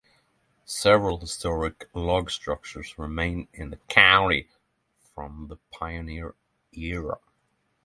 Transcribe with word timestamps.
Several 0.65 1.19
historic 1.19 1.87
log 1.93 2.31
structures 2.31 2.97
remain 2.97 3.47
in 3.53 3.69
the 3.69 3.77
county 3.87 4.47
from 5.13 5.45
the 5.47 5.57
pioneer 5.71 6.33
era. 6.73 7.19